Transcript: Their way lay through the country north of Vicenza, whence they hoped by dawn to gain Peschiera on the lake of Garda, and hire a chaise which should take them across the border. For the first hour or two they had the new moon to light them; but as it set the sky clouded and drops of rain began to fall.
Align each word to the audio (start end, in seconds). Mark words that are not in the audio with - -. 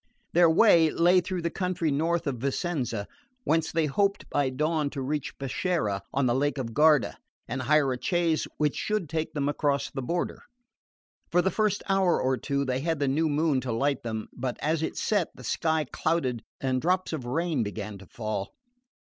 Their 0.33 0.49
way 0.49 0.89
lay 0.89 1.21
through 1.21 1.43
the 1.43 1.51
country 1.51 1.91
north 1.91 2.25
of 2.25 2.39
Vicenza, 2.39 3.05
whence 3.43 3.71
they 3.71 3.85
hoped 3.85 4.27
by 4.31 4.49
dawn 4.49 4.89
to 4.89 5.07
gain 5.11 5.21
Peschiera 5.37 6.01
on 6.11 6.25
the 6.25 6.33
lake 6.33 6.57
of 6.57 6.73
Garda, 6.73 7.19
and 7.47 7.61
hire 7.61 7.93
a 7.93 8.01
chaise 8.01 8.47
which 8.57 8.75
should 8.75 9.07
take 9.07 9.35
them 9.35 9.47
across 9.47 9.91
the 9.91 10.01
border. 10.01 10.41
For 11.29 11.43
the 11.43 11.51
first 11.51 11.83
hour 11.87 12.19
or 12.19 12.35
two 12.35 12.65
they 12.65 12.79
had 12.79 12.97
the 12.97 13.07
new 13.07 13.29
moon 13.29 13.61
to 13.61 13.71
light 13.71 14.01
them; 14.01 14.27
but 14.33 14.57
as 14.59 14.81
it 14.81 14.97
set 14.97 15.35
the 15.35 15.43
sky 15.43 15.85
clouded 15.91 16.41
and 16.59 16.81
drops 16.81 17.13
of 17.13 17.25
rain 17.25 17.61
began 17.61 17.99
to 17.99 18.07
fall. 18.07 18.55